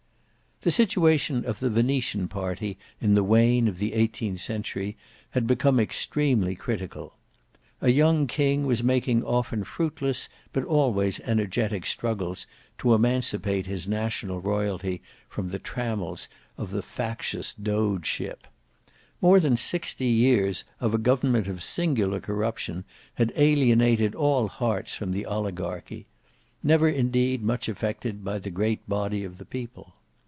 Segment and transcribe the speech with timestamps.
[0.63, 4.95] The situation of the Venetian party in the wane of the eighteenth century
[5.31, 7.15] had become extremely critical.
[7.81, 12.45] A young king was making often fruitless, but always energetic, struggles
[12.77, 16.27] to emancipate his national royalty from the trammels
[16.59, 18.45] of the factious dogeship.
[19.19, 25.11] More than sixty years of a government of singular corruption had alienated all hearts from
[25.11, 26.05] the oligarchy;
[26.61, 29.95] never indeed much affected by the great body of the people.